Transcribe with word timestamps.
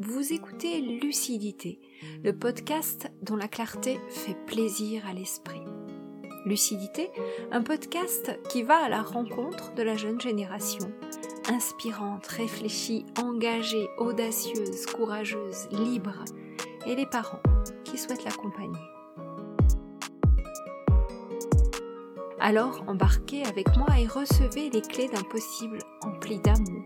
Vous 0.00 0.32
écoutez 0.32 0.80
Lucidité, 0.80 1.80
le 2.22 2.32
podcast 2.32 3.10
dont 3.20 3.34
la 3.34 3.48
clarté 3.48 3.98
fait 4.08 4.36
plaisir 4.46 5.04
à 5.08 5.12
l'esprit. 5.12 5.64
Lucidité, 6.46 7.10
un 7.50 7.62
podcast 7.62 8.38
qui 8.48 8.62
va 8.62 8.76
à 8.76 8.88
la 8.88 9.02
rencontre 9.02 9.74
de 9.74 9.82
la 9.82 9.96
jeune 9.96 10.20
génération, 10.20 10.92
inspirante, 11.48 12.24
réfléchie, 12.28 13.06
engagée, 13.20 13.88
audacieuse, 13.98 14.86
courageuse, 14.86 15.66
libre, 15.72 16.24
et 16.86 16.94
les 16.94 17.06
parents 17.06 17.42
qui 17.82 17.98
souhaitent 17.98 18.24
l'accompagner. 18.24 18.78
Alors 22.38 22.84
embarquez 22.86 23.42
avec 23.46 23.76
moi 23.76 23.98
et 23.98 24.06
recevez 24.06 24.70
les 24.70 24.82
clés 24.82 25.08
d'un 25.08 25.24
possible 25.24 25.78
empli 26.02 26.38
d'amour, 26.38 26.84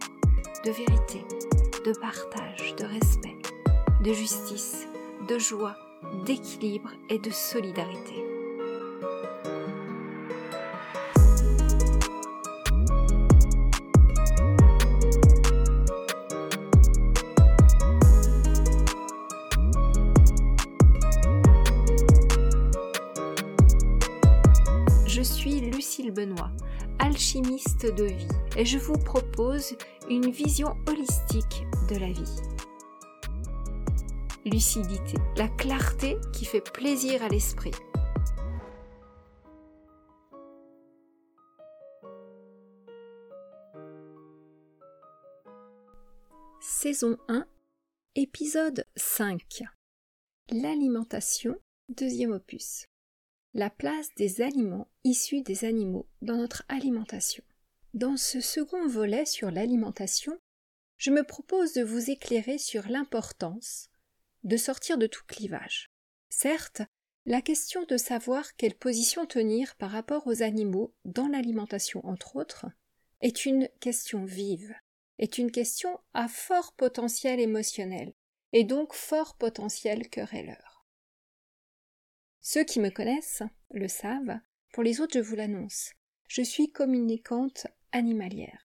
de 0.65 0.71
vérité, 0.71 1.27
de 1.85 1.93
partage, 1.99 2.77
de 2.77 2.85
respect, 2.85 3.43
de 4.05 4.13
justice, 4.13 4.87
de 5.29 5.39
joie, 5.39 5.77
d'équilibre 6.25 6.91
et 7.09 7.19
de 7.19 7.31
solidarité. 7.31 8.32
De 27.87 28.05
vie, 28.05 28.29
et 28.57 28.65
je 28.65 28.79
vous 28.79 28.99
propose 28.99 29.77
une 30.09 30.31
vision 30.31 30.77
holistique 30.87 31.67
de 31.91 31.97
la 31.97 32.13
vie. 32.13 32.37
Lucidité, 34.45 35.19
la 35.37 35.49
clarté 35.49 36.17
qui 36.33 36.45
fait 36.45 36.61
plaisir 36.61 37.23
à 37.23 37.29
l'esprit. 37.29 37.73
Saison 46.61 47.17
1, 47.29 47.47
épisode 48.15 48.85
5. 48.97 49.63
L'alimentation, 50.51 51.57
deuxième 51.89 52.33
opus. 52.33 52.87
La 53.55 53.71
place 53.71 54.09
des 54.17 54.41
aliments 54.41 54.89
issus 55.05 55.43
des 55.43 55.65
animaux 55.65 56.07
dans 56.21 56.37
notre 56.37 56.65
alimentation. 56.69 57.45
Dans 57.95 58.17
ce 58.17 58.41
second 58.41 58.87
volet 58.87 59.27
sur 59.27 59.51
l'alimentation, 59.51 60.39
je 60.97 61.11
me 61.11 61.25
propose 61.25 61.75
de 61.75 61.83
vous 61.83 62.11
éclairer 62.11 62.57
sur 62.57 62.89
l'importance 62.89 63.91
de 64.45 64.57
sortir 64.57 64.97
de 64.97 65.07
tout 65.07 65.25
clivage. 65.27 65.91
Certes, 66.31 66.81
la 67.27 67.43
question 67.43 67.85
de 67.85 67.99
savoir 67.99 68.57
quelle 68.57 68.75
position 68.75 69.27
tenir 69.27 69.77
par 69.77 69.91
rapport 69.91 70.27
aux 70.27 70.43
animaux 70.43 70.95
dans 71.05 71.29
l'alimentation 71.29 72.05
entre 72.07 72.37
autres 72.37 72.65
est 73.21 73.45
une 73.45 73.69
question 73.79 74.25
vive, 74.25 74.75
est 75.19 75.37
une 75.37 75.51
question 75.51 76.01
à 76.15 76.29
fort 76.29 76.73
potentiel 76.73 77.41
émotionnel 77.41 78.15
et 78.55 78.65
donc 78.65 78.95
fort 78.95 79.37
potentiel 79.37 80.09
querelleur. 80.09 80.87
Ceux 82.41 82.65
qui 82.65 82.81
me 82.81 82.89
connaissent 82.89 83.43
le 83.71 83.87
savent, 83.87 84.41
pour 84.73 84.83
les 84.83 85.03
autres 85.03 85.13
je 85.15 85.21
vous 85.21 85.37
l'annonce. 85.37 85.93
Je 86.27 86.41
suis 86.41 86.73
communicante 86.73 87.67
animalière. 87.93 88.67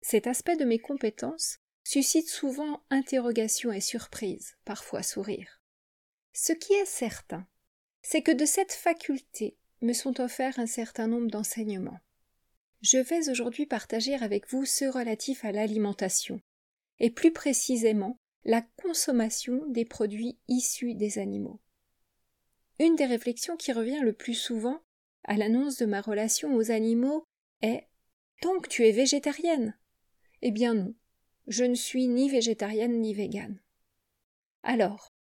Cet 0.00 0.26
aspect 0.26 0.56
de 0.56 0.64
mes 0.64 0.78
compétences 0.78 1.58
suscite 1.84 2.28
souvent 2.28 2.82
interrogation 2.90 3.72
et 3.72 3.80
surprise, 3.80 4.56
parfois 4.64 5.02
sourire. 5.02 5.60
Ce 6.32 6.52
qui 6.52 6.72
est 6.72 6.86
certain, 6.86 7.46
c'est 8.02 8.22
que 8.22 8.32
de 8.32 8.44
cette 8.44 8.72
faculté 8.72 9.56
me 9.82 9.92
sont 9.92 10.20
offerts 10.20 10.58
un 10.58 10.66
certain 10.66 11.06
nombre 11.06 11.30
d'enseignements. 11.30 12.00
Je 12.82 12.98
vais 12.98 13.28
aujourd'hui 13.28 13.66
partager 13.66 14.14
avec 14.14 14.48
vous 14.48 14.64
ceux 14.64 14.88
relatifs 14.88 15.44
à 15.44 15.52
l'alimentation, 15.52 16.40
et 16.98 17.10
plus 17.10 17.32
précisément 17.32 18.16
la 18.44 18.62
consommation 18.62 19.66
des 19.66 19.84
produits 19.84 20.38
issus 20.48 20.94
des 20.94 21.18
animaux. 21.18 21.60
Une 22.78 22.96
des 22.96 23.06
réflexions 23.06 23.56
qui 23.56 23.72
revient 23.72 24.00
le 24.00 24.14
plus 24.14 24.34
souvent 24.34 24.80
à 25.24 25.36
l'annonce 25.36 25.76
de 25.76 25.84
ma 25.84 26.00
relation 26.00 26.54
aux 26.54 26.70
animaux 26.70 27.24
est 27.60 27.86
donc 28.42 28.68
tu 28.68 28.86
es 28.86 28.92
végétarienne 28.92 29.76
Eh 30.42 30.50
bien 30.50 30.74
non, 30.74 30.94
je 31.46 31.64
ne 31.64 31.74
suis 31.74 32.08
ni 32.08 32.30
végétarienne 32.30 33.00
ni 33.00 33.14
végane. 33.14 33.60
Alors, 34.62 35.12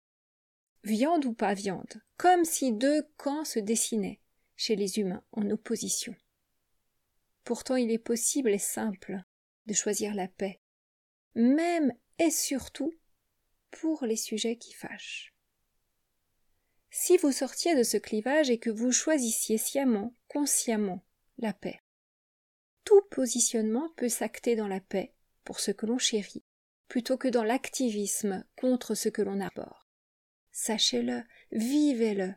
viande 0.84 1.24
ou 1.24 1.32
pas 1.32 1.54
viande, 1.54 2.02
comme 2.16 2.44
si 2.44 2.72
deux 2.72 3.02
camps 3.16 3.44
se 3.44 3.58
dessinaient 3.58 4.20
chez 4.56 4.76
les 4.76 4.98
humains 4.98 5.24
en 5.32 5.48
opposition. 5.50 6.14
Pourtant 7.44 7.76
il 7.76 7.90
est 7.90 7.98
possible 7.98 8.50
et 8.50 8.58
simple 8.58 9.22
de 9.66 9.74
choisir 9.74 10.14
la 10.14 10.28
paix, 10.28 10.60
même 11.34 11.92
et 12.18 12.30
surtout 12.30 12.92
pour 13.70 14.04
les 14.04 14.16
sujets 14.16 14.56
qui 14.56 14.72
fâchent. 14.72 15.34
Si 16.90 17.16
vous 17.16 17.32
sortiez 17.32 17.76
de 17.76 17.82
ce 17.82 17.96
clivage 17.96 18.50
et 18.50 18.58
que 18.58 18.70
vous 18.70 18.92
choisissiez 18.92 19.58
sciemment, 19.58 20.14
consciemment, 20.26 21.04
la 21.36 21.52
paix, 21.52 21.80
tout 22.88 23.02
positionnement 23.10 23.90
peut 23.96 24.08
s'acter 24.08 24.56
dans 24.56 24.66
la 24.66 24.80
paix 24.80 25.12
pour 25.44 25.60
ce 25.60 25.70
que 25.72 25.84
l'on 25.84 25.98
chérit, 25.98 26.42
plutôt 26.88 27.18
que 27.18 27.28
dans 27.28 27.44
l'activisme 27.44 28.46
contre 28.56 28.94
ce 28.94 29.10
que 29.10 29.20
l'on 29.20 29.42
aborde. 29.42 29.84
Sachez-le, 30.52 31.22
vivez-le. 31.52 32.34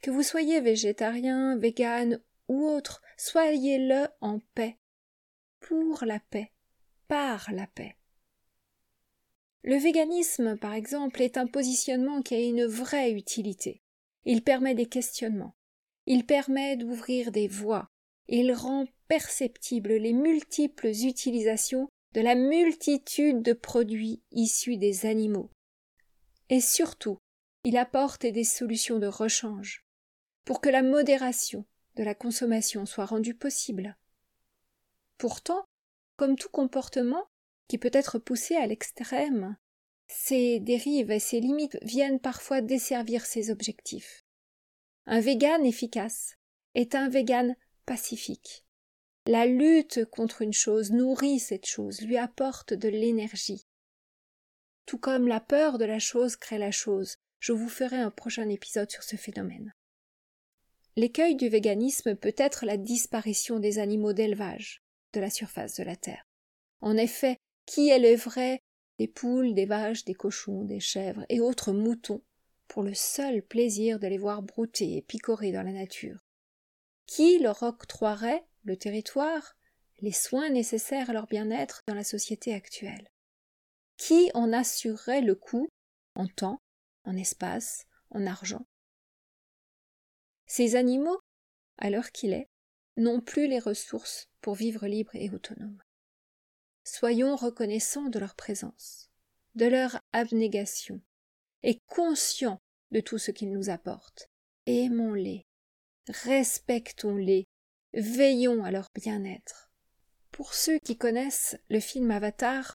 Que 0.00 0.10
vous 0.10 0.22
soyez 0.22 0.62
végétarien, 0.62 1.58
vegan 1.58 2.22
ou 2.48 2.66
autre, 2.66 3.02
soyez-le 3.18 4.08
en 4.22 4.38
paix, 4.54 4.78
pour 5.60 6.06
la 6.06 6.18
paix, 6.18 6.50
par 7.06 7.52
la 7.52 7.66
paix. 7.66 7.98
Le 9.62 9.76
véganisme, 9.76 10.56
par 10.56 10.72
exemple, 10.72 11.20
est 11.20 11.36
un 11.36 11.48
positionnement 11.48 12.22
qui 12.22 12.34
a 12.34 12.40
une 12.40 12.64
vraie 12.64 13.12
utilité. 13.12 13.82
Il 14.24 14.42
permet 14.42 14.74
des 14.74 14.86
questionnements. 14.86 15.54
Il 16.06 16.24
permet 16.24 16.78
d'ouvrir 16.78 17.30
des 17.30 17.46
voies, 17.46 17.90
il 18.28 18.52
rend 18.52 18.86
perceptibles 19.08 19.94
les 19.94 20.12
multiples 20.12 20.88
utilisations 20.88 21.88
de 22.14 22.20
la 22.20 22.34
multitude 22.34 23.42
de 23.42 23.52
produits 23.52 24.22
issus 24.30 24.76
des 24.76 25.06
animaux. 25.06 25.50
Et 26.50 26.60
surtout, 26.60 27.18
il 27.64 27.76
apporte 27.76 28.26
des 28.26 28.44
solutions 28.44 28.98
de 28.98 29.06
rechange 29.06 29.84
pour 30.44 30.60
que 30.60 30.68
la 30.68 30.82
modération 30.82 31.66
de 31.96 32.02
la 32.02 32.14
consommation 32.14 32.86
soit 32.86 33.06
rendue 33.06 33.34
possible. 33.34 33.96
Pourtant, 35.18 35.64
comme 36.16 36.36
tout 36.36 36.48
comportement 36.48 37.26
qui 37.68 37.76
peut 37.76 37.90
être 37.92 38.18
poussé 38.18 38.56
à 38.56 38.66
l'extrême, 38.66 39.56
ces 40.06 40.58
dérives 40.60 41.10
et 41.10 41.20
ces 41.20 41.40
limites 41.40 41.78
viennent 41.82 42.20
parfois 42.20 42.62
desservir 42.62 43.26
ses 43.26 43.50
objectifs. 43.50 44.24
Un 45.06 45.20
vegan 45.20 45.64
efficace 45.66 46.36
est 46.74 46.94
un 46.94 47.08
vegan 47.08 47.54
pacifique. 47.88 48.66
La 49.26 49.46
lutte 49.46 50.04
contre 50.10 50.42
une 50.42 50.52
chose 50.52 50.90
nourrit 50.92 51.38
cette 51.38 51.64
chose, 51.64 52.02
lui 52.02 52.18
apporte 52.18 52.74
de 52.74 52.90
l'énergie. 52.90 53.66
Tout 54.84 54.98
comme 54.98 55.26
la 55.26 55.40
peur 55.40 55.78
de 55.78 55.86
la 55.86 55.98
chose 55.98 56.36
crée 56.36 56.58
la 56.58 56.70
chose, 56.70 57.16
je 57.40 57.52
vous 57.52 57.70
ferai 57.70 57.96
un 57.96 58.10
prochain 58.10 58.50
épisode 58.50 58.90
sur 58.90 59.02
ce 59.02 59.16
phénomène. 59.16 59.72
L'écueil 60.96 61.34
du 61.34 61.48
véganisme 61.48 62.14
peut 62.14 62.34
être 62.36 62.66
la 62.66 62.76
disparition 62.76 63.58
des 63.58 63.78
animaux 63.78 64.12
d'élevage 64.12 64.82
de 65.14 65.20
la 65.20 65.30
surface 65.30 65.76
de 65.76 65.84
la 65.84 65.96
Terre. 65.96 66.26
En 66.82 66.98
effet, 66.98 67.38
qui 67.64 67.88
élèverait 67.88 68.60
des 68.98 69.08
poules, 69.08 69.54
des 69.54 69.64
vaches, 69.64 70.04
des 70.04 70.14
cochons, 70.14 70.64
des 70.64 70.80
chèvres 70.80 71.24
et 71.30 71.40
autres 71.40 71.72
moutons 71.72 72.22
pour 72.66 72.82
le 72.82 72.92
seul 72.92 73.42
plaisir 73.42 73.98
de 73.98 74.08
les 74.08 74.18
voir 74.18 74.42
brouter 74.42 74.98
et 74.98 75.02
picorer 75.02 75.52
dans 75.52 75.62
la 75.62 75.72
nature 75.72 76.27
qui 77.08 77.38
leur 77.38 77.62
octroierait 77.62 78.44
le 78.64 78.76
territoire, 78.76 79.56
les 80.00 80.12
soins 80.12 80.50
nécessaires 80.50 81.10
à 81.10 81.14
leur 81.14 81.26
bien-être 81.26 81.82
dans 81.88 81.94
la 81.94 82.04
société 82.04 82.54
actuelle? 82.54 83.08
Qui 83.96 84.30
en 84.34 84.52
assurerait 84.52 85.22
le 85.22 85.34
coût 85.34 85.68
en 86.14 86.28
temps, 86.28 86.60
en 87.04 87.16
espace, 87.16 87.86
en 88.10 88.26
argent? 88.26 88.66
Ces 90.46 90.76
animaux, 90.76 91.18
à 91.78 91.88
l'heure 91.88 92.12
qu'il 92.12 92.32
est, 92.32 92.48
n'ont 92.98 93.22
plus 93.22 93.48
les 93.48 93.58
ressources 93.58 94.26
pour 94.42 94.54
vivre 94.54 94.86
libres 94.86 95.14
et 95.14 95.30
autonomes. 95.30 95.82
Soyons 96.84 97.36
reconnaissants 97.36 98.10
de 98.10 98.18
leur 98.18 98.34
présence, 98.34 99.10
de 99.54 99.64
leur 99.64 99.98
abnégation, 100.12 101.00
et 101.62 101.80
conscients 101.86 102.60
de 102.90 103.00
tout 103.00 103.18
ce 103.18 103.30
qu'ils 103.30 103.52
nous 103.52 103.70
apportent. 103.70 104.28
Aimons-les, 104.66 105.47
respectons-les, 106.08 107.46
veillons 107.94 108.64
à 108.64 108.70
leur 108.70 108.88
bien-être. 108.94 109.70
Pour 110.30 110.54
ceux 110.54 110.78
qui 110.78 110.96
connaissent 110.96 111.56
le 111.68 111.80
film 111.80 112.10
Avatar, 112.10 112.74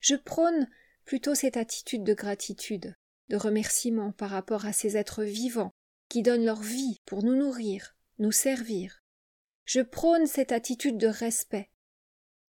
Je 0.00 0.14
prône 0.14 0.68
plutôt 1.04 1.34
cette 1.34 1.56
attitude 1.56 2.04
de 2.04 2.14
gratitude, 2.14 2.94
de 3.28 3.36
remerciement 3.36 4.12
par 4.12 4.30
rapport 4.30 4.64
à 4.64 4.72
ces 4.72 4.96
êtres 4.96 5.24
vivants 5.24 5.72
qui 6.08 6.22
donnent 6.22 6.44
leur 6.44 6.62
vie 6.62 6.98
pour 7.04 7.24
nous 7.24 7.34
nourrir, 7.34 7.96
nous 8.18 8.32
servir. 8.32 9.00
Je 9.64 9.80
prône 9.80 10.26
cette 10.26 10.52
attitude 10.52 10.98
de 10.98 11.08
respect 11.08 11.70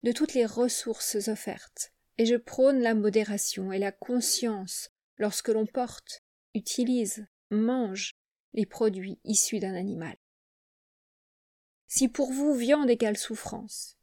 de 0.04 0.12
toutes 0.12 0.34
les 0.34 0.46
ressources 0.46 1.28
offertes, 1.28 1.92
et 2.18 2.26
je 2.26 2.36
prône 2.36 2.80
la 2.80 2.94
modération 2.94 3.72
et 3.72 3.80
la 3.80 3.92
conscience 3.92 4.90
lorsque 5.18 5.50
l'on 5.50 5.66
porte, 5.66 6.24
utilise, 6.54 7.28
mange 7.50 8.14
les 8.58 8.66
produits 8.66 9.20
issus 9.24 9.60
d'un 9.60 9.76
animal. 9.76 10.18
Si 11.88 12.10
pour 12.10 12.34
vous 12.34 12.56
viande 12.56 12.90
égale 12.90 13.16
souffrance, 13.16 13.98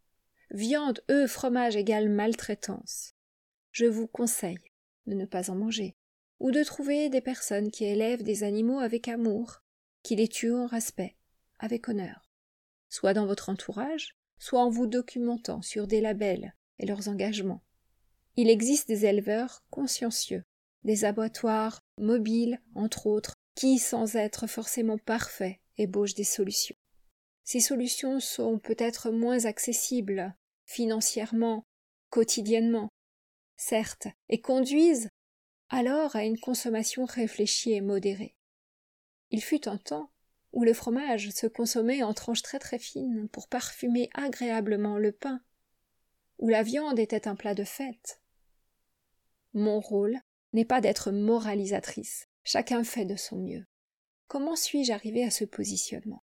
viande, 0.51 1.03
œufs, 1.11 1.31
fromage 1.31 1.75
égale 1.75 2.09
maltraitance, 2.09 3.15
je 3.73 3.85
vous 3.85 4.07
conseille 4.07 4.71
de 5.07 5.15
ne 5.15 5.27
pas 5.27 5.51
en 5.51 5.57
manger, 5.57 5.97
ou 6.39 6.53
de 6.53 6.63
trouver 6.63 7.11
des 7.11 7.21
personnes 7.21 7.73
qui 7.73 7.85
élèvent 7.85 8.23
des 8.23 8.45
animaux 8.45 8.79
avec 8.79 9.09
amour, 9.09 9.61
qui 10.05 10.15
les 10.15 10.29
tuent 10.29 10.55
en 10.55 10.67
respect, 10.67 11.17
avec 11.59 11.89
honneur, 11.89 12.31
soit 12.89 13.13
dans 13.13 13.27
votre 13.27 13.49
entourage, 13.49 14.17
soit 14.39 14.63
en 14.63 14.71
vous 14.71 14.87
documentant 14.87 15.63
sur 15.63 15.89
des 15.89 16.01
labels 16.01 16.55
et 16.79 16.87
leurs 16.87 17.09
engagements. 17.09 17.65
Il 18.37 18.49
existe 18.49 18.87
des 18.87 19.05
éleveurs 19.05 19.65
consciencieux, 19.71 20.45
des 20.85 21.05
abattoirs 21.05 21.81
mobiles, 21.99 22.63
entre 22.77 23.09
autres, 23.09 23.35
qui, 23.55 23.79
sans 23.79 24.17
être 24.17 24.47
forcément 24.47 24.99
parfaits, 24.99 25.59
ébauchent 25.79 26.15
des 26.15 26.25
solutions. 26.25 26.77
Ces 27.45 27.61
solutions 27.61 28.21
sont 28.21 28.59
peut-être 28.59 29.11
moins 29.11 29.45
accessibles 29.45 30.35
financièrement, 30.65 31.65
quotidiennement, 32.11 32.89
certes, 33.57 34.09
et 34.29 34.41
conduisent 34.41 35.11
alors 35.69 36.17
à 36.17 36.25
une 36.25 36.39
consommation 36.39 37.05
réfléchie 37.05 37.73
et 37.73 37.81
modérée. 37.81 38.37
Il 39.31 39.43
fut 39.43 39.69
un 39.69 39.79
temps 39.79 40.11
où 40.53 40.65
le 40.65 40.73
fromage 40.73 41.31
se 41.31 41.47
consommait 41.47 42.03
en 42.03 42.15
tranches 42.15 42.43
très 42.43 42.59
très 42.59 42.79
fines 42.79 43.29
pour 43.29 43.49
parfumer 43.49 44.09
agréablement 44.15 44.99
le 44.99 45.13
pain, 45.13 45.41
où 46.39 46.49
la 46.49 46.63
viande 46.63 46.99
était 46.99 47.27
un 47.27 47.35
plat 47.35 47.55
de 47.55 47.65
fête. 47.65 48.21
Mon 49.53 49.81
rôle 49.81 50.19
n'est 50.53 50.65
pas 50.65 50.81
d'être 50.81 51.11
moralisatrice, 51.11 52.29
chacun 52.45 52.85
fait 52.85 53.05
de 53.05 53.17
son 53.17 53.37
mieux. 53.37 53.67
Comment 54.29 54.57
suis-je 54.57 54.93
arrivé 54.93 55.25
à 55.25 55.31
ce 55.31 55.45
positionnement? 55.45 56.23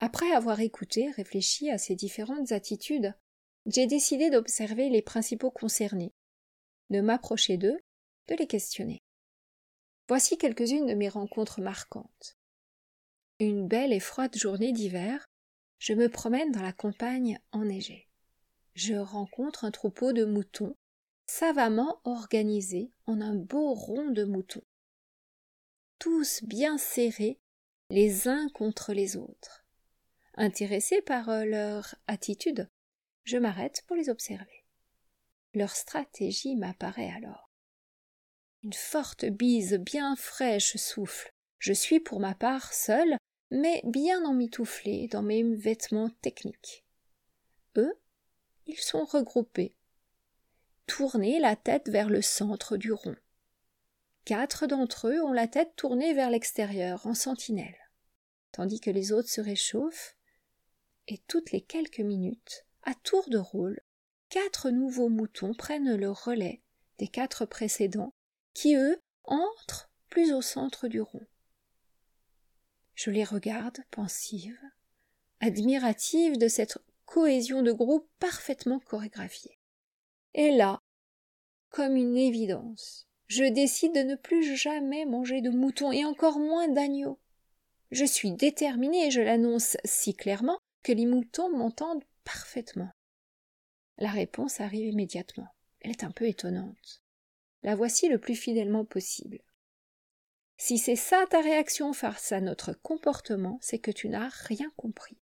Après 0.00 0.30
avoir 0.32 0.60
écouté, 0.60 1.10
réfléchi 1.10 1.70
à 1.70 1.78
ces 1.78 1.94
différentes 1.94 2.52
attitudes, 2.52 3.14
j'ai 3.66 3.86
décidé 3.86 4.30
d'observer 4.30 4.90
les 4.90 5.02
principaux 5.02 5.50
concernés, 5.50 6.12
de 6.90 7.00
m'approcher 7.00 7.56
d'eux, 7.56 7.78
de 8.28 8.34
les 8.34 8.46
questionner. 8.46 9.02
Voici 10.08 10.38
quelques-unes 10.38 10.86
de 10.86 10.94
mes 10.94 11.08
rencontres 11.08 11.60
marquantes. 11.60 12.36
Une 13.40 13.66
belle 13.66 13.92
et 13.92 14.00
froide 14.00 14.36
journée 14.36 14.72
d'hiver, 14.72 15.26
je 15.78 15.92
me 15.94 16.08
promène 16.08 16.52
dans 16.52 16.62
la 16.62 16.72
campagne 16.72 17.38
enneigée. 17.52 18.08
Je 18.74 18.94
rencontre 18.94 19.64
un 19.64 19.70
troupeau 19.70 20.12
de 20.12 20.24
moutons 20.24 20.76
savamment 21.26 22.00
organisés 22.04 22.92
en 23.06 23.20
un 23.20 23.34
beau 23.34 23.74
rond 23.74 24.10
de 24.10 24.24
moutons. 24.24 24.62
Tous 25.98 26.42
bien 26.44 26.78
serrés 26.78 27.40
les 27.90 28.28
uns 28.28 28.48
contre 28.50 28.92
les 28.92 29.16
autres. 29.16 29.64
Intéressé 30.34 31.00
par 31.02 31.44
leur 31.44 31.94
attitude, 32.06 32.68
je 33.24 33.38
m'arrête 33.38 33.82
pour 33.86 33.96
les 33.96 34.08
observer. 34.08 34.64
Leur 35.54 35.70
stratégie 35.70 36.56
m'apparaît 36.56 37.10
alors. 37.10 37.50
Une 38.62 38.72
forte 38.72 39.24
bise 39.24 39.74
bien 39.74 40.16
fraîche 40.16 40.76
souffle. 40.76 41.32
Je 41.58 41.72
suis 41.72 42.00
pour 42.00 42.20
ma 42.20 42.34
part 42.34 42.74
seul, 42.74 43.16
mais 43.50 43.80
bien 43.84 44.24
emmitouflé 44.24 45.08
dans 45.08 45.22
mes 45.22 45.42
vêtements 45.42 46.10
techniques. 46.20 46.84
Eux, 47.76 47.94
ils 48.66 48.78
sont 48.78 49.04
regroupés, 49.04 49.76
tournés 50.86 51.38
la 51.38 51.56
tête 51.56 51.88
vers 51.88 52.10
le 52.10 52.22
centre 52.22 52.76
du 52.76 52.92
rond. 52.92 53.16
Quatre 54.26 54.66
d'entre 54.66 55.06
eux 55.06 55.22
ont 55.22 55.32
la 55.32 55.46
tête 55.46 55.76
tournée 55.76 56.12
vers 56.12 56.30
l'extérieur, 56.30 57.06
en 57.06 57.14
sentinelle, 57.14 57.78
tandis 58.50 58.80
que 58.80 58.90
les 58.90 59.12
autres 59.12 59.28
se 59.28 59.40
réchauffent, 59.40 60.16
et 61.06 61.18
toutes 61.28 61.52
les 61.52 61.60
quelques 61.60 62.00
minutes, 62.00 62.66
à 62.82 62.92
tour 63.04 63.30
de 63.30 63.38
rôle, 63.38 63.80
quatre 64.28 64.70
nouveaux 64.70 65.08
moutons 65.08 65.54
prennent 65.54 65.94
le 65.94 66.10
relais 66.10 66.60
des 66.98 67.06
quatre 67.06 67.46
précédents, 67.46 68.12
qui, 68.52 68.74
eux, 68.74 68.98
entrent 69.22 69.92
plus 70.08 70.32
au 70.32 70.42
centre 70.42 70.88
du 70.88 71.00
rond. 71.00 71.24
Je 72.94 73.12
les 73.12 73.22
regarde, 73.22 73.78
pensive, 73.92 74.58
admirative 75.38 76.36
de 76.36 76.48
cette 76.48 76.78
cohésion 77.04 77.62
de 77.62 77.70
groupe 77.70 78.10
parfaitement 78.18 78.80
chorégraphiée. 78.80 79.60
Et 80.34 80.50
là, 80.50 80.80
comme 81.70 81.94
une 81.94 82.16
évidence, 82.16 83.05
je 83.28 83.44
décide 83.44 83.94
de 83.94 84.02
ne 84.02 84.14
plus 84.14 84.56
jamais 84.56 85.04
manger 85.04 85.40
de 85.40 85.50
moutons 85.50 85.92
et 85.92 86.04
encore 86.04 86.38
moins 86.38 86.68
d'agneaux. 86.68 87.18
Je 87.90 88.04
suis 88.04 88.32
déterminée 88.32 89.06
et 89.06 89.10
je 89.10 89.20
l'annonce 89.20 89.76
si 89.84 90.14
clairement 90.14 90.58
que 90.82 90.92
les 90.92 91.06
moutons 91.06 91.50
m'entendent 91.56 92.04
parfaitement. 92.24 92.90
La 93.98 94.10
réponse 94.10 94.60
arrive 94.60 94.92
immédiatement. 94.92 95.48
Elle 95.80 95.90
est 95.90 96.04
un 96.04 96.10
peu 96.10 96.26
étonnante. 96.26 97.02
La 97.62 97.74
voici 97.74 98.08
le 98.08 98.18
plus 98.18 98.36
fidèlement 98.36 98.84
possible. 98.84 99.40
Si 100.58 100.78
c'est 100.78 100.96
ça 100.96 101.26
ta 101.28 101.40
réaction 101.40 101.92
face 101.92 102.32
à 102.32 102.40
notre 102.40 102.72
comportement, 102.72 103.58
c'est 103.60 103.78
que 103.78 103.90
tu 103.90 104.08
n'as 104.08 104.28
rien 104.28 104.70
compris. 104.76 105.18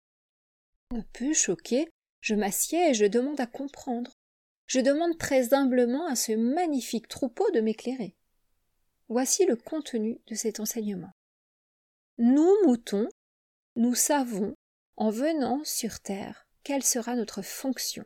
Un 0.91 1.03
peu 1.13 1.33
choqué, 1.33 1.89
je 2.21 2.35
m'assieds 2.35 2.91
et 2.91 2.95
je 2.95 3.07
demande 3.07 3.41
à 3.41 3.47
comprendre. 3.47 4.19
Je 4.67 4.81
demande 4.81 5.19
très 5.19 5.55
humblement 5.55 6.07
à 6.07 6.17
ce 6.17 6.33
magnifique 6.33 7.09
troupeau 7.09 7.51
de 7.51 7.61
m'éclairer. 7.61 8.17
Voici 9.09 9.45
le 9.47 9.57
contenu 9.57 10.21
de 10.29 10.35
cet 10.35 10.61
enseignement. 10.61 11.13
Nous, 12.19 12.51
moutons, 12.65 13.09
nous 13.77 13.95
savons, 13.95 14.55
en 14.97 15.11
venant 15.11 15.61
sur 15.65 16.01
terre, 16.01 16.47
quelle 16.63 16.83
sera 16.83 17.17
notre 17.17 17.43
fonction. 17.43 18.05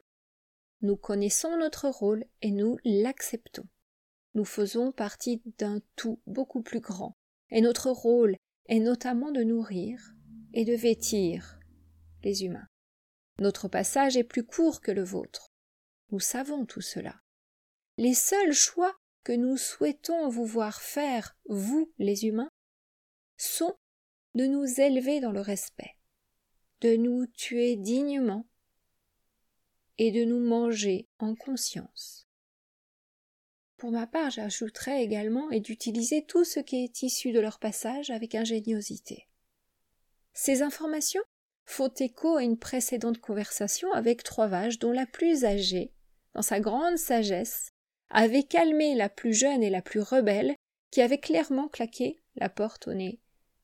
Nous 0.82 0.96
connaissons 0.96 1.56
notre 1.56 1.88
rôle 1.88 2.24
et 2.42 2.50
nous 2.50 2.78
l'acceptons. 2.84 3.66
Nous 4.34 4.44
faisons 4.44 4.92
partie 4.92 5.42
d'un 5.58 5.80
tout 5.96 6.20
beaucoup 6.26 6.62
plus 6.62 6.80
grand, 6.80 7.16
et 7.50 7.60
notre 7.60 7.90
rôle 7.90 8.36
est 8.66 8.80
notamment 8.80 9.30
de 9.30 9.42
nourrir 9.42 10.14
et 10.52 10.64
de 10.64 10.74
vêtir 10.74 11.58
les 12.22 12.44
humains. 12.44 12.66
Notre 13.38 13.68
passage 13.68 14.16
est 14.16 14.24
plus 14.24 14.44
court 14.44 14.80
que 14.80 14.90
le 14.90 15.04
vôtre. 15.04 15.45
Nous 16.10 16.20
savons 16.20 16.66
tout 16.66 16.80
cela. 16.80 17.20
Les 17.96 18.14
seuls 18.14 18.52
choix 18.52 18.94
que 19.24 19.32
nous 19.32 19.56
souhaitons 19.56 20.28
vous 20.28 20.44
voir 20.44 20.80
faire, 20.80 21.36
vous 21.48 21.92
les 21.98 22.26
humains, 22.26 22.50
sont 23.36 23.76
de 24.34 24.46
nous 24.46 24.80
élever 24.80 25.20
dans 25.20 25.32
le 25.32 25.40
respect, 25.40 25.96
de 26.80 26.96
nous 26.96 27.26
tuer 27.26 27.76
dignement 27.76 28.46
et 29.98 30.12
de 30.12 30.24
nous 30.24 30.40
manger 30.40 31.08
en 31.18 31.34
conscience. 31.34 32.28
Pour 33.76 33.90
ma 33.90 34.06
part, 34.06 34.30
j'ajouterai 34.30 35.02
également 35.02 35.50
et 35.50 35.60
d'utiliser 35.60 36.24
tout 36.24 36.44
ce 36.44 36.60
qui 36.60 36.84
est 36.84 37.02
issu 37.02 37.32
de 37.32 37.40
leur 37.40 37.58
passage 37.58 38.10
avec 38.10 38.34
ingéniosité. 38.34 39.26
Ces 40.32 40.62
informations 40.62 41.22
font 41.64 41.92
écho 41.98 42.36
à 42.36 42.42
une 42.42 42.58
précédente 42.58 43.18
conversation 43.18 43.92
avec 43.92 44.22
trois 44.22 44.46
vaches 44.46 44.78
dont 44.78 44.92
la 44.92 45.06
plus 45.06 45.44
âgée, 45.44 45.92
dans 46.36 46.42
sa 46.42 46.60
grande 46.60 46.98
sagesse, 46.98 47.70
avait 48.10 48.42
calmé 48.42 48.94
la 48.94 49.08
plus 49.08 49.32
jeune 49.32 49.62
et 49.62 49.70
la 49.70 49.80
plus 49.80 50.02
rebelle, 50.02 50.54
qui 50.90 51.00
avait 51.00 51.16
clairement 51.16 51.66
claqué 51.66 52.20
la 52.34 52.50
porte 52.50 52.88
au 52.88 52.92
nez 52.92 53.20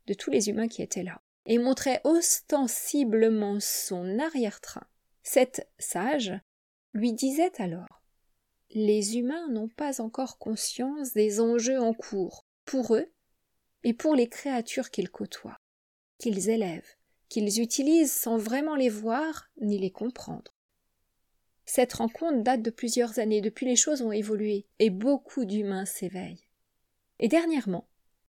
de 0.06 0.14
tous 0.14 0.30
les 0.30 0.48
humains 0.48 0.68
qui 0.68 0.80
étaient 0.80 1.02
là, 1.02 1.20
et 1.44 1.58
montrait 1.58 2.00
ostensiblement 2.04 3.60
son 3.60 4.18
arrière-train. 4.18 4.86
Cette 5.22 5.68
sage 5.78 6.32
lui 6.94 7.12
disait 7.12 7.52
alors 7.60 8.02
Les 8.70 9.18
humains 9.18 9.48
n'ont 9.50 9.68
pas 9.68 10.00
encore 10.00 10.38
conscience 10.38 11.12
des 11.12 11.40
enjeux 11.40 11.78
en 11.78 11.92
cours, 11.92 12.46
pour 12.64 12.96
eux 12.96 13.12
et 13.84 13.92
pour 13.92 14.14
les 14.14 14.30
créatures 14.30 14.90
qu'ils 14.90 15.10
côtoient, 15.10 15.58
qu'ils 16.18 16.48
élèvent, 16.48 16.96
qu'ils 17.28 17.60
utilisent 17.60 18.14
sans 18.14 18.38
vraiment 18.38 18.76
les 18.76 18.88
voir 18.88 19.50
ni 19.60 19.78
les 19.78 19.90
comprendre. 19.90 20.54
Cette 21.74 21.94
rencontre 21.94 22.42
date 22.42 22.60
de 22.60 22.68
plusieurs 22.68 23.18
années, 23.18 23.40
depuis 23.40 23.64
les 23.64 23.76
choses 23.76 24.02
ont 24.02 24.12
évolué, 24.12 24.66
et 24.78 24.90
beaucoup 24.90 25.46
d'humains 25.46 25.86
s'éveillent. 25.86 26.46
Et 27.18 27.28
dernièrement, 27.28 27.88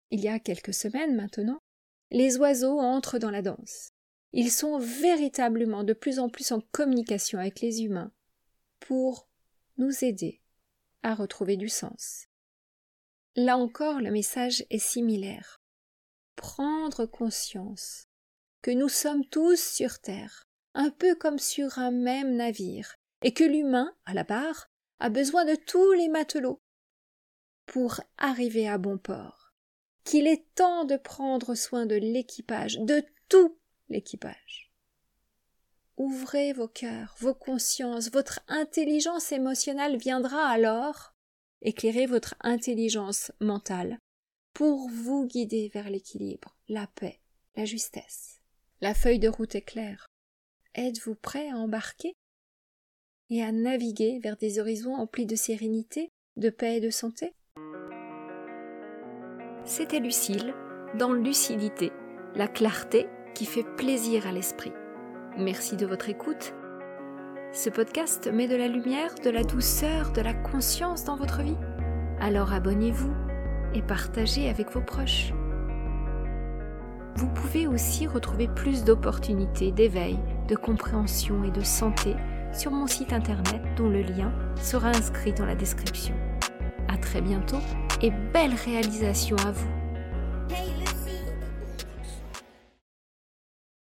il 0.09 0.21
y 0.21 0.29
a 0.29 0.39
quelques 0.39 0.73
semaines 0.73 1.17
maintenant, 1.17 1.59
les 2.11 2.37
oiseaux 2.37 2.79
entrent 2.79 3.19
dans 3.19 3.31
la 3.31 3.41
danse. 3.41 3.91
Ils 4.31 4.49
sont 4.49 4.79
véritablement 4.79 5.83
de 5.83 5.91
plus 5.91 6.17
en 6.19 6.29
plus 6.29 6.53
en 6.53 6.61
communication 6.71 7.37
avec 7.37 7.59
les 7.59 7.83
humains 7.83 8.13
pour 8.79 9.27
nous 9.77 10.05
aider 10.05 10.41
à 11.03 11.13
retrouver 11.13 11.57
du 11.57 11.67
sens. 11.67 12.27
Là 13.35 13.57
encore, 13.57 13.99
le 13.99 14.11
message 14.11 14.65
est 14.69 14.79
similaire. 14.79 15.61
Prendre 16.37 17.05
conscience 17.05 18.07
que 18.61 18.71
nous 18.71 18.87
sommes 18.87 19.25
tous 19.25 19.59
sur 19.59 19.99
Terre, 19.99 20.47
un 20.73 20.89
peu 20.89 21.15
comme 21.15 21.37
sur 21.37 21.79
un 21.79 21.91
même 21.91 22.37
navire, 22.37 22.95
et 23.21 23.33
que 23.33 23.43
l'humain, 23.43 23.95
à 24.05 24.13
la 24.13 24.23
barre, 24.23 24.69
a 24.99 25.09
besoin 25.09 25.45
de 25.45 25.55
tous 25.55 25.93
les 25.93 26.09
matelots 26.09 26.61
pour 27.65 28.01
arriver 28.17 28.67
à 28.67 28.77
bon 28.77 28.97
port, 28.97 29.53
qu'il 30.03 30.27
est 30.27 30.45
temps 30.55 30.85
de 30.85 30.97
prendre 30.97 31.55
soin 31.55 31.85
de 31.85 31.95
l'équipage, 31.95 32.77
de 32.79 33.03
tout 33.27 33.57
l'équipage. 33.89 34.71
Ouvrez 35.97 36.53
vos 36.53 36.67
cœurs, 36.67 37.15
vos 37.19 37.33
consciences, 37.33 38.11
votre 38.11 38.41
intelligence 38.47 39.31
émotionnelle 39.31 39.97
viendra 39.97 40.47
alors 40.47 41.13
éclairer 41.61 42.05
votre 42.05 42.35
intelligence 42.41 43.31
mentale 43.39 43.97
pour 44.53 44.89
vous 44.89 45.25
guider 45.25 45.69
vers 45.73 45.89
l'équilibre, 45.89 46.55
la 46.67 46.87
paix, 46.87 47.19
la 47.55 47.65
justesse. 47.65 48.41
La 48.81 48.93
feuille 48.93 49.19
de 49.19 49.29
route 49.29 49.55
est 49.55 49.61
claire. 49.61 50.05
Êtes-vous 50.75 51.15
prêt 51.15 51.49
à 51.49 51.55
embarquer 51.55 52.13
et 53.29 53.43
à 53.43 53.51
naviguer 53.51 54.19
vers 54.23 54.37
des 54.37 54.59
horizons 54.59 54.95
emplis 54.95 55.25
de 55.25 55.35
sérénité, 55.35 56.11
de 56.37 56.49
paix 56.49 56.77
et 56.77 56.81
de 56.81 56.89
santé 56.89 57.33
C'était 59.63 59.99
Lucille, 59.99 60.53
dans 60.97 61.11
Lucidité, 61.11 61.91
la 62.35 62.47
clarté 62.47 63.07
qui 63.33 63.45
fait 63.45 63.65
plaisir 63.75 64.27
à 64.27 64.31
l'esprit. 64.31 64.71
Merci 65.37 65.75
de 65.75 65.85
votre 65.85 66.09
écoute. 66.09 66.53
Ce 67.51 67.69
podcast 67.69 68.29
met 68.31 68.47
de 68.47 68.55
la 68.55 68.67
lumière, 68.67 69.15
de 69.23 69.29
la 69.29 69.43
douceur, 69.43 70.11
de 70.11 70.21
la 70.21 70.33
conscience 70.33 71.03
dans 71.03 71.15
votre 71.15 71.41
vie. 71.41 71.57
Alors 72.19 72.53
abonnez-vous 72.53 73.13
et 73.73 73.81
partagez 73.81 74.49
avec 74.49 74.71
vos 74.71 74.81
proches. 74.81 75.33
Vous 77.15 77.29
pouvez 77.29 77.65
aussi 77.65 78.07
retrouver 78.07 78.47
plus 78.49 78.83
d'opportunités 78.83 79.71
d'éveil, 79.71 80.17
de 80.47 80.55
compréhension 80.55 81.43
et 81.45 81.51
de 81.51 81.61
santé 81.61 82.13
sur 82.57 82.71
mon 82.71 82.87
site 82.87 83.13
internet 83.13 83.61
dont 83.77 83.89
le 83.89 84.01
lien 84.01 84.31
sera 84.61 84.89
inscrit 84.89 85.33
dans 85.33 85.45
la 85.45 85.55
description. 85.55 86.15
À 86.87 86.97
très 86.97 87.21
bientôt 87.21 87.59
et 88.01 88.11
belle 88.33 88.53
réalisation 88.65 89.35
à 89.45 89.51
vous. 89.51 90.84